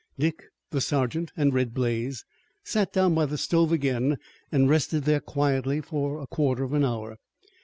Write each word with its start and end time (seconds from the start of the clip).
Dick, 0.17 0.45
the 0.71 0.81
sergeant, 0.81 1.31
and 1.37 1.53
Red 1.53 1.75
Blaze 1.75 2.25
sat 2.63 2.91
down 2.91 3.13
by 3.13 3.27
the 3.27 3.37
stove 3.37 3.71
again, 3.71 4.17
and 4.51 4.67
rested 4.67 5.03
there 5.03 5.19
quietly 5.21 5.79
for 5.79 6.17
a 6.19 6.25
quarter 6.25 6.63
of 6.63 6.73
an 6.73 6.83
hour. 6.83 7.17